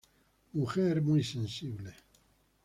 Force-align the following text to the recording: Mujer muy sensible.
Mujer 0.53 0.99
muy 1.03 1.21
sensible. 1.23 1.93